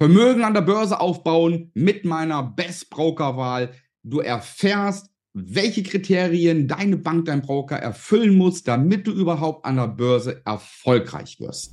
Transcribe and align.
Vermögen 0.00 0.42
an 0.42 0.54
der 0.54 0.62
Börse 0.62 1.00
aufbauen 1.00 1.70
mit 1.74 2.04
meiner 2.04 2.42
Best 2.42 2.90
Broker 2.90 3.36
Wahl. 3.36 3.70
Du 4.02 4.18
erfährst, 4.18 5.06
welche 5.34 5.84
Kriterien 5.84 6.66
deine 6.66 6.96
Bank, 6.96 7.26
dein 7.26 7.42
Broker 7.42 7.76
erfüllen 7.76 8.36
muss, 8.36 8.64
damit 8.64 9.06
du 9.06 9.12
überhaupt 9.12 9.64
an 9.64 9.76
der 9.76 9.86
Börse 9.86 10.42
erfolgreich 10.44 11.38
wirst. 11.38 11.72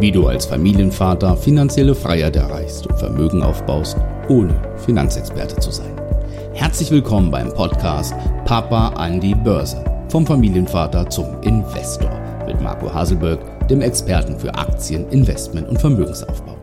Wie 0.00 0.10
du 0.10 0.26
als 0.26 0.46
Familienvater 0.46 1.36
finanzielle 1.36 1.94
Freiheit 1.94 2.36
erreichst 2.36 2.86
und 2.86 2.98
Vermögen 2.98 3.42
aufbaust, 3.42 3.98
ohne 4.28 4.58
Finanzexperte 4.78 5.56
zu 5.60 5.70
sein. 5.70 5.94
Herzlich 6.54 6.90
willkommen 6.90 7.30
beim 7.30 7.52
Podcast 7.52 8.14
Papa 8.46 8.88
an 8.90 9.20
die 9.20 9.34
Börse. 9.34 9.84
Vom 10.08 10.26
Familienvater 10.26 11.08
zum 11.10 11.42
Investor 11.42 12.18
mit 12.46 12.60
Marco 12.62 12.92
Haselberg, 12.92 13.68
dem 13.68 13.82
Experten 13.82 14.38
für 14.38 14.54
Aktien, 14.54 15.06
Investment 15.10 15.68
und 15.68 15.78
Vermögensaufbau. 15.78 16.55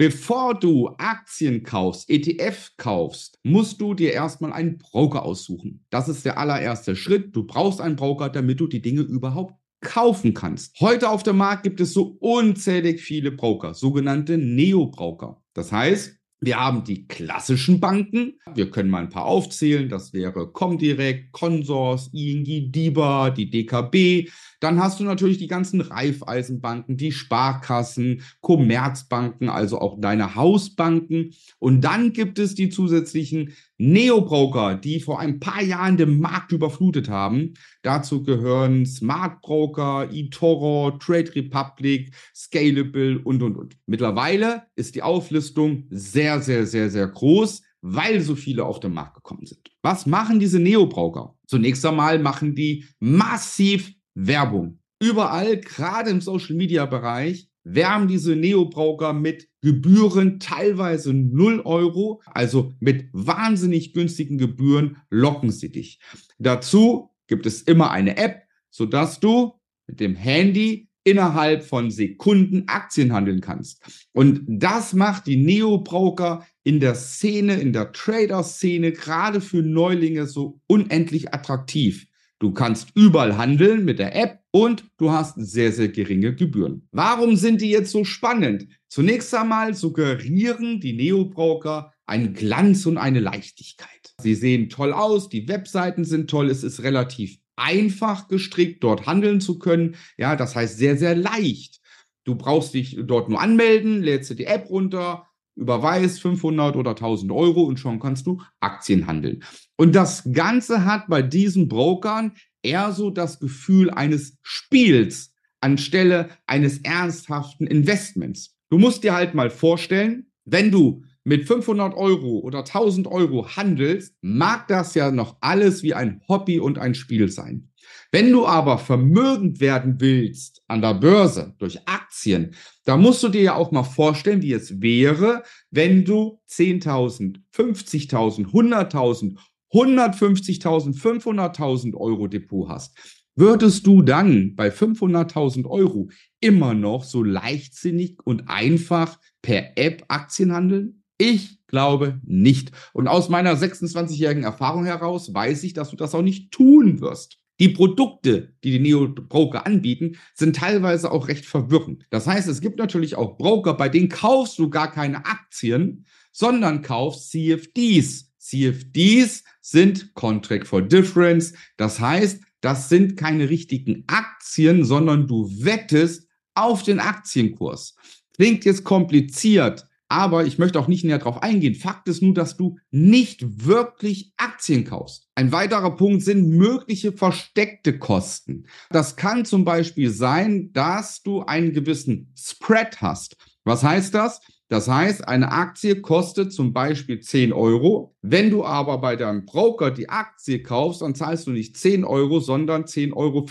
Bevor 0.00 0.58
du 0.58 0.88
Aktien 0.96 1.62
kaufst, 1.62 2.08
ETF 2.08 2.70
kaufst, 2.78 3.38
musst 3.42 3.82
du 3.82 3.92
dir 3.92 4.14
erstmal 4.14 4.50
einen 4.50 4.78
Broker 4.78 5.26
aussuchen. 5.26 5.84
Das 5.90 6.08
ist 6.08 6.24
der 6.24 6.38
allererste 6.38 6.96
Schritt. 6.96 7.36
Du 7.36 7.44
brauchst 7.44 7.82
einen 7.82 7.96
Broker, 7.96 8.30
damit 8.30 8.60
du 8.60 8.66
die 8.66 8.80
Dinge 8.80 9.02
überhaupt 9.02 9.56
kaufen 9.82 10.32
kannst. 10.32 10.80
Heute 10.80 11.10
auf 11.10 11.22
dem 11.22 11.36
Markt 11.36 11.64
gibt 11.64 11.82
es 11.82 11.92
so 11.92 12.16
unzählig 12.18 13.02
viele 13.02 13.30
Broker, 13.30 13.74
sogenannte 13.74 14.38
Neo-Broker. 14.38 15.42
Das 15.52 15.70
heißt, 15.70 16.16
wir 16.40 16.58
haben 16.58 16.82
die 16.84 17.06
klassischen 17.06 17.78
Banken. 17.80 18.40
Wir 18.54 18.70
können 18.70 18.88
mal 18.88 19.02
ein 19.02 19.10
paar 19.10 19.26
aufzählen. 19.26 19.90
Das 19.90 20.14
wäre 20.14 20.50
Comdirect, 20.50 21.30
Consors, 21.32 22.08
ING 22.14 22.72
DIBA, 22.72 23.28
die 23.28 23.50
DKB. 23.50 24.30
Dann 24.60 24.78
hast 24.78 25.00
du 25.00 25.04
natürlich 25.04 25.38
die 25.38 25.46
ganzen 25.46 25.80
Raiffeisenbanken, 25.80 26.96
die 26.96 27.12
Sparkassen, 27.12 28.22
Commerzbanken, 28.42 29.48
also 29.48 29.80
auch 29.80 29.98
deine 30.00 30.34
Hausbanken. 30.34 31.32
Und 31.58 31.80
dann 31.82 32.12
gibt 32.12 32.38
es 32.38 32.54
die 32.54 32.68
zusätzlichen 32.68 33.54
Neobroker, 33.78 34.74
die 34.74 35.00
vor 35.00 35.18
ein 35.18 35.40
paar 35.40 35.62
Jahren 35.62 35.96
den 35.96 36.20
Markt 36.20 36.52
überflutet 36.52 37.08
haben. 37.08 37.54
Dazu 37.82 38.22
gehören 38.22 38.84
Smart 38.84 39.40
Broker, 39.40 40.08
eToro, 40.12 40.92
Trade 40.92 41.34
Republic, 41.34 42.14
Scalable 42.34 43.18
und, 43.24 43.42
und, 43.42 43.56
und. 43.56 43.76
Mittlerweile 43.86 44.64
ist 44.76 44.94
die 44.94 45.02
Auflistung 45.02 45.84
sehr, 45.90 46.40
sehr, 46.40 46.66
sehr, 46.66 46.90
sehr 46.90 47.08
groß 47.08 47.62
weil 47.82 48.20
so 48.20 48.34
viele 48.34 48.64
auf 48.64 48.80
den 48.80 48.92
Markt 48.92 49.14
gekommen 49.14 49.46
sind. 49.46 49.70
Was 49.82 50.04
machen 50.06 50.38
diese 50.38 50.60
Neobroker? 50.60 51.34
Zunächst 51.46 51.84
einmal 51.86 52.18
machen 52.18 52.54
die 52.54 52.84
massiv 52.98 53.94
Werbung. 54.26 54.78
Überall, 55.00 55.58
gerade 55.58 56.10
im 56.10 56.20
Social-Media-Bereich, 56.20 57.48
werben 57.64 58.08
diese 58.08 58.36
Neo-Broker 58.36 59.12
mit 59.12 59.48
Gebühren 59.62 60.40
teilweise 60.40 61.12
0 61.12 61.60
Euro, 61.64 62.22
also 62.26 62.72
mit 62.80 63.08
wahnsinnig 63.12 63.92
günstigen 63.92 64.38
Gebühren 64.38 64.98
locken 65.10 65.50
sie 65.50 65.70
dich. 65.70 66.00
Dazu 66.38 67.10
gibt 67.26 67.46
es 67.46 67.62
immer 67.62 67.90
eine 67.90 68.16
App, 68.16 68.42
sodass 68.70 69.20
du 69.20 69.54
mit 69.86 70.00
dem 70.00 70.16
Handy 70.16 70.88
innerhalb 71.04 71.64
von 71.64 71.90
Sekunden 71.90 72.64
Aktien 72.66 73.12
handeln 73.12 73.40
kannst. 73.40 73.82
Und 74.12 74.42
das 74.46 74.92
macht 74.92 75.26
die 75.26 75.36
Neo-Broker 75.36 76.46
in 76.62 76.78
der 76.78 76.94
Szene, 76.94 77.60
in 77.60 77.72
der 77.72 77.92
Trader-Szene, 77.92 78.92
gerade 78.92 79.40
für 79.40 79.62
Neulinge 79.62 80.26
so 80.26 80.60
unendlich 80.66 81.32
attraktiv. 81.32 82.06
Du 82.40 82.52
kannst 82.52 82.88
überall 82.94 83.36
handeln 83.36 83.84
mit 83.84 83.98
der 83.98 84.16
App 84.16 84.40
und 84.50 84.84
du 84.96 85.10
hast 85.10 85.34
sehr, 85.36 85.72
sehr 85.72 85.88
geringe 85.88 86.34
Gebühren. 86.34 86.88
Warum 86.90 87.36
sind 87.36 87.60
die 87.60 87.70
jetzt 87.70 87.90
so 87.90 88.02
spannend? 88.04 88.66
Zunächst 88.88 89.34
einmal 89.34 89.74
suggerieren 89.74 90.80
die 90.80 90.94
Neo-Broker 90.94 91.92
einen 92.06 92.32
Glanz 92.32 92.86
und 92.86 92.96
eine 92.96 93.20
Leichtigkeit. 93.20 94.14
Sie 94.22 94.34
sehen 94.34 94.70
toll 94.70 94.94
aus, 94.94 95.28
die 95.28 95.48
Webseiten 95.48 96.04
sind 96.04 96.30
toll, 96.30 96.48
es 96.48 96.64
ist 96.64 96.82
relativ 96.82 97.38
einfach 97.56 98.26
gestrickt, 98.26 98.82
dort 98.82 99.06
handeln 99.06 99.42
zu 99.42 99.58
können. 99.58 99.96
Ja, 100.16 100.34
das 100.34 100.56
heißt 100.56 100.78
sehr, 100.78 100.96
sehr 100.96 101.14
leicht. 101.14 101.78
Du 102.24 102.36
brauchst 102.36 102.72
dich 102.72 102.98
dort 103.04 103.28
nur 103.28 103.40
anmelden, 103.40 104.02
lädst 104.02 104.30
dir 104.30 104.36
die 104.36 104.46
App 104.46 104.70
runter, 104.70 105.26
überweist 105.60 106.20
500 106.20 106.74
oder 106.74 106.90
1000 106.90 107.30
Euro 107.30 107.62
und 107.62 107.78
schon 107.78 108.00
kannst 108.00 108.26
du 108.26 108.40
Aktien 108.58 109.06
handeln. 109.06 109.44
Und 109.76 109.94
das 109.94 110.24
Ganze 110.32 110.84
hat 110.84 111.06
bei 111.08 111.22
diesen 111.22 111.68
Brokern 111.68 112.32
eher 112.62 112.92
so 112.92 113.10
das 113.10 113.38
Gefühl 113.38 113.90
eines 113.90 114.38
Spiels 114.42 115.32
anstelle 115.60 116.30
eines 116.46 116.78
ernsthaften 116.78 117.66
Investments. 117.66 118.56
Du 118.70 118.78
musst 118.78 119.04
dir 119.04 119.14
halt 119.14 119.34
mal 119.34 119.50
vorstellen, 119.50 120.30
wenn 120.44 120.70
du 120.70 121.04
mit 121.24 121.46
500 121.46 121.94
Euro 121.94 122.38
oder 122.38 122.60
1000 122.60 123.06
Euro 123.06 123.46
handelst, 123.56 124.16
mag 124.22 124.68
das 124.68 124.94
ja 124.94 125.10
noch 125.10 125.36
alles 125.40 125.82
wie 125.82 125.94
ein 125.94 126.22
Hobby 126.28 126.58
und 126.58 126.78
ein 126.78 126.94
Spiel 126.94 127.28
sein. 127.28 127.69
Wenn 128.12 128.32
du 128.32 128.46
aber 128.46 128.78
vermögend 128.78 129.60
werden 129.60 129.96
willst 130.00 130.62
an 130.68 130.80
der 130.80 130.94
Börse 130.94 131.54
durch 131.58 131.78
Aktien, 131.86 132.54
da 132.84 132.96
musst 132.96 133.22
du 133.22 133.28
dir 133.28 133.42
ja 133.42 133.54
auch 133.54 133.70
mal 133.70 133.84
vorstellen, 133.84 134.42
wie 134.42 134.52
es 134.52 134.80
wäre, 134.80 135.42
wenn 135.70 136.04
du 136.04 136.40
10.000, 136.48 137.40
50.000, 137.54 138.46
100.000, 138.46 139.36
150.000, 139.72 141.00
500.000 141.00 141.94
Euro 141.94 142.26
Depot 142.26 142.68
hast. 142.68 142.96
Würdest 143.36 143.86
du 143.86 144.02
dann 144.02 144.54
bei 144.56 144.68
500.000 144.68 145.66
Euro 145.66 146.10
immer 146.40 146.74
noch 146.74 147.04
so 147.04 147.22
leichtsinnig 147.22 148.18
und 148.24 148.48
einfach 148.48 149.18
per 149.40 149.78
App 149.78 150.04
Aktien 150.08 150.52
handeln? 150.52 151.04
Ich 151.16 151.66
glaube 151.66 152.20
nicht. 152.24 152.72
Und 152.92 153.08
aus 153.08 153.28
meiner 153.28 153.54
26-jährigen 153.54 154.42
Erfahrung 154.42 154.84
heraus 154.84 155.32
weiß 155.32 155.62
ich, 155.64 155.72
dass 155.72 155.90
du 155.90 155.96
das 155.96 156.14
auch 156.14 156.22
nicht 156.22 156.50
tun 156.50 157.00
wirst. 157.00 157.39
Die 157.60 157.68
Produkte, 157.68 158.54
die 158.64 158.72
die 158.72 158.80
Neo-Broker 158.80 159.66
anbieten, 159.66 160.16
sind 160.34 160.56
teilweise 160.56 161.12
auch 161.12 161.28
recht 161.28 161.44
verwirrend. 161.44 162.06
Das 162.08 162.26
heißt, 162.26 162.48
es 162.48 162.62
gibt 162.62 162.78
natürlich 162.78 163.16
auch 163.16 163.36
Broker, 163.36 163.74
bei 163.74 163.90
denen 163.90 164.08
kaufst 164.08 164.58
du 164.58 164.70
gar 164.70 164.90
keine 164.90 165.26
Aktien, 165.26 166.06
sondern 166.32 166.80
kaufst 166.80 167.30
CFDs. 167.30 168.32
CFDs 168.38 169.44
sind 169.60 170.14
Contract 170.14 170.66
for 170.66 170.80
Difference. 170.80 171.52
Das 171.76 172.00
heißt, 172.00 172.40
das 172.62 172.88
sind 172.88 173.18
keine 173.18 173.50
richtigen 173.50 174.04
Aktien, 174.06 174.82
sondern 174.84 175.28
du 175.28 175.46
wettest 175.62 176.28
auf 176.54 176.82
den 176.82 176.98
Aktienkurs. 176.98 177.94
Klingt 178.34 178.64
jetzt 178.64 178.84
kompliziert, 178.84 179.86
aber 180.10 180.44
ich 180.44 180.58
möchte 180.58 180.78
auch 180.80 180.88
nicht 180.88 181.04
näher 181.04 181.18
darauf 181.18 181.42
eingehen. 181.42 181.76
Fakt 181.76 182.08
ist 182.08 182.20
nur, 182.20 182.34
dass 182.34 182.56
du 182.56 182.78
nicht 182.90 183.64
wirklich 183.64 184.32
Aktien 184.36 184.84
kaufst. 184.84 185.28
Ein 185.36 185.52
weiterer 185.52 185.94
Punkt 185.94 186.22
sind 186.22 186.48
mögliche 186.48 187.12
versteckte 187.12 187.96
Kosten. 187.98 188.66
Das 188.90 189.14
kann 189.14 189.44
zum 189.44 189.64
Beispiel 189.64 190.10
sein, 190.10 190.72
dass 190.72 191.22
du 191.22 191.42
einen 191.42 191.72
gewissen 191.72 192.32
Spread 192.36 193.00
hast. 193.00 193.36
Was 193.64 193.84
heißt 193.84 194.12
das? 194.12 194.40
Das 194.68 194.88
heißt, 194.88 195.26
eine 195.26 195.52
Aktie 195.52 196.00
kostet 196.00 196.52
zum 196.52 196.72
Beispiel 196.72 197.20
10 197.20 197.52
Euro. 197.52 198.16
Wenn 198.20 198.50
du 198.50 198.64
aber 198.64 198.98
bei 198.98 199.14
deinem 199.16 199.44
Broker 199.44 199.92
die 199.92 200.08
Aktie 200.08 200.62
kaufst, 200.62 201.02
dann 201.02 201.14
zahlst 201.14 201.46
du 201.46 201.52
nicht 201.52 201.76
10 201.76 202.04
Euro, 202.04 202.40
sondern 202.40 202.84
10,50 202.84 203.14
Euro. 203.14 203.46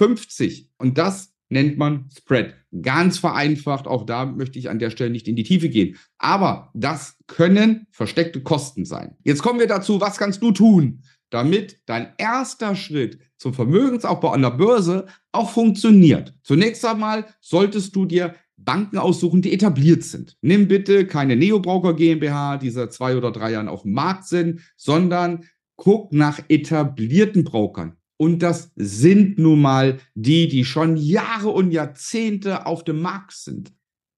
Und 0.77 0.97
das 0.97 1.28
nennt 1.49 1.77
man 1.77 2.09
Spread. 2.15 2.53
Ganz 2.81 3.17
vereinfacht, 3.17 3.87
auch 3.87 4.05
da 4.05 4.25
möchte 4.25 4.59
ich 4.59 4.69
an 4.69 4.79
der 4.79 4.91
Stelle 4.91 5.09
nicht 5.09 5.27
in 5.27 5.35
die 5.35 5.43
Tiefe 5.43 5.69
gehen. 5.69 5.97
Aber 6.17 6.69
das 6.73 7.17
können 7.27 7.87
versteckte 7.91 8.41
Kosten 8.41 8.85
sein. 8.85 9.15
Jetzt 9.23 9.41
kommen 9.41 9.59
wir 9.59 9.67
dazu, 9.67 9.99
was 9.99 10.17
kannst 10.17 10.41
du 10.41 10.51
tun, 10.51 11.01
damit 11.31 11.81
dein 11.85 12.13
erster 12.17 12.75
Schritt 12.75 13.19
zum 13.37 13.53
Vermögensaufbau 13.53 14.29
an 14.29 14.41
der 14.41 14.51
Börse 14.51 15.07
auch 15.31 15.49
funktioniert. 15.49 16.33
Zunächst 16.43 16.85
einmal 16.85 17.25
solltest 17.41 17.95
du 17.95 18.05
dir 18.05 18.35
Banken 18.57 18.97
aussuchen, 18.97 19.41
die 19.41 19.53
etabliert 19.53 20.03
sind. 20.03 20.37
Nimm 20.41 20.67
bitte 20.67 21.07
keine 21.07 21.35
Neobroker 21.35 21.93
GmbH, 21.93 22.57
die 22.57 22.69
seit 22.69 22.93
zwei 22.93 23.15
oder 23.15 23.31
drei 23.31 23.51
Jahren 23.51 23.69
auf 23.69 23.83
dem 23.83 23.93
Markt 23.93 24.25
sind, 24.25 24.61
sondern 24.75 25.45
guck 25.77 26.11
nach 26.11 26.39
etablierten 26.49 27.45
Brokern. 27.45 27.95
Und 28.21 28.39
das 28.43 28.71
sind 28.75 29.39
nun 29.39 29.61
mal 29.61 29.99
die, 30.13 30.49
die 30.49 30.65
schon 30.65 30.97
Jahre 30.97 31.49
und 31.49 31.71
Jahrzehnte 31.71 32.65
auf 32.65 32.83
dem 32.83 33.01
Markt 33.01 33.31
sind. 33.31 33.71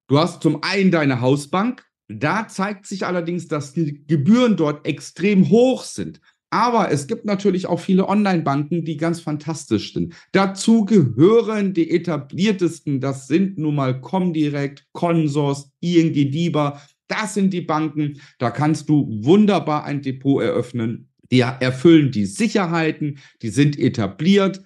Du 0.07 0.17
hast 0.17 0.41
zum 0.41 0.63
einen 0.63 0.89
deine 0.89 1.21
Hausbank. 1.21 1.85
Da 2.07 2.47
zeigt 2.47 2.87
sich 2.87 3.05
allerdings, 3.05 3.47
dass 3.47 3.73
die 3.73 4.03
Gebühren 4.07 4.57
dort 4.57 4.87
extrem 4.87 5.49
hoch 5.49 5.83
sind. 5.83 6.19
Aber 6.49 6.91
es 6.91 7.05
gibt 7.05 7.25
natürlich 7.25 7.67
auch 7.67 7.79
viele 7.79 8.09
Online-Banken, 8.09 8.83
die 8.83 8.97
ganz 8.97 9.21
fantastisch 9.21 9.93
sind. 9.93 10.15
Dazu 10.31 10.83
gehören 10.83 11.75
die 11.75 11.91
etabliertesten. 11.91 12.99
Das 13.01 13.27
sind 13.27 13.59
nun 13.59 13.75
mal 13.75 14.01
Comdirect, 14.01 14.87
Consors, 14.93 15.71
ING 15.79 16.11
DIBA. 16.11 16.81
Das 17.07 17.35
sind 17.35 17.53
die 17.53 17.61
Banken. 17.61 18.19
Da 18.39 18.49
kannst 18.49 18.89
du 18.89 19.07
wunderbar 19.21 19.83
ein 19.83 20.01
Depot 20.01 20.41
eröffnen 20.41 21.10
die 21.31 21.39
erfüllen 21.39 22.11
die 22.11 22.25
Sicherheiten, 22.25 23.19
die 23.41 23.49
sind 23.49 23.79
etabliert. 23.79 24.61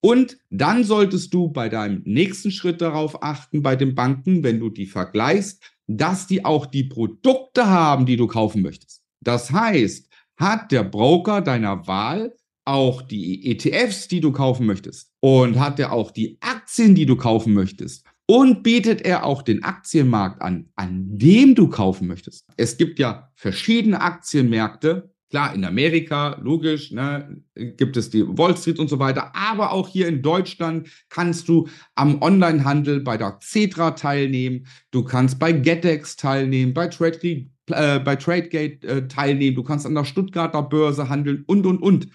Und 0.00 0.38
dann 0.50 0.84
solltest 0.84 1.34
du 1.34 1.48
bei 1.48 1.68
deinem 1.68 2.02
nächsten 2.04 2.50
Schritt 2.50 2.80
darauf 2.80 3.22
achten, 3.22 3.62
bei 3.62 3.76
den 3.76 3.94
Banken, 3.94 4.42
wenn 4.44 4.60
du 4.60 4.70
die 4.70 4.86
vergleichst, 4.86 5.62
dass 5.86 6.26
die 6.26 6.44
auch 6.44 6.66
die 6.66 6.84
Produkte 6.84 7.66
haben, 7.66 8.06
die 8.06 8.16
du 8.16 8.26
kaufen 8.26 8.62
möchtest. 8.62 9.02
Das 9.20 9.50
heißt, 9.50 10.08
hat 10.36 10.70
der 10.70 10.84
Broker 10.84 11.40
deiner 11.40 11.86
Wahl 11.86 12.34
auch 12.64 13.02
die 13.02 13.50
ETFs, 13.50 14.08
die 14.08 14.20
du 14.20 14.30
kaufen 14.30 14.66
möchtest? 14.66 15.10
Und 15.20 15.58
hat 15.58 15.80
er 15.80 15.92
auch 15.92 16.10
die 16.10 16.36
Aktien, 16.40 16.94
die 16.94 17.06
du 17.06 17.16
kaufen 17.16 17.54
möchtest? 17.54 18.04
Und 18.26 18.62
bietet 18.62 19.00
er 19.02 19.24
auch 19.24 19.40
den 19.40 19.64
Aktienmarkt 19.64 20.42
an, 20.42 20.68
an 20.76 21.18
dem 21.18 21.54
du 21.54 21.68
kaufen 21.68 22.06
möchtest? 22.06 22.44
Es 22.58 22.76
gibt 22.76 22.98
ja 22.98 23.32
verschiedene 23.34 24.02
Aktienmärkte. 24.02 25.14
Klar, 25.30 25.54
in 25.54 25.64
Amerika, 25.64 26.38
logisch, 26.42 26.90
ne, 26.90 27.42
gibt 27.54 27.98
es 27.98 28.08
die 28.08 28.26
Wall 28.26 28.56
Street 28.56 28.78
und 28.78 28.88
so 28.88 28.98
weiter. 28.98 29.30
Aber 29.34 29.72
auch 29.72 29.88
hier 29.88 30.08
in 30.08 30.22
Deutschland 30.22 30.88
kannst 31.10 31.48
du 31.48 31.68
am 31.96 32.22
Onlinehandel 32.22 33.00
bei 33.00 33.18
der 33.18 33.38
Cetra 33.42 33.90
teilnehmen. 33.90 34.66
Du 34.90 35.04
kannst 35.04 35.38
bei 35.38 35.52
GetEx 35.52 36.16
teilnehmen, 36.16 36.72
bei 36.72 36.88
Trade, 36.88 37.46
äh, 37.66 37.98
bei 38.00 38.16
TradeGate 38.16 38.86
äh, 38.86 39.08
teilnehmen. 39.08 39.54
Du 39.54 39.62
kannst 39.62 39.84
an 39.84 39.94
der 39.94 40.04
Stuttgarter 40.04 40.62
Börse 40.62 41.10
handeln 41.10 41.44
und, 41.46 41.66
und, 41.66 41.82
und. 41.82 42.08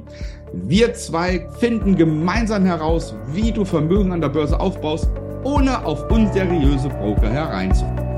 Wir 0.52 0.94
zwei 0.94 1.48
finden 1.60 1.94
gemeinsam 1.96 2.64
heraus, 2.64 3.14
wie 3.32 3.52
du 3.52 3.64
Vermögen 3.64 4.10
an 4.12 4.20
der 4.20 4.30
Börse 4.30 4.58
aufbaust, 4.58 5.08
ohne 5.44 5.86
auf 5.86 6.10
unseriöse 6.10 6.88
Broker 6.88 7.30
hereinzufallen. 7.30 8.09